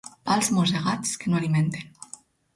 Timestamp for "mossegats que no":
0.55-1.39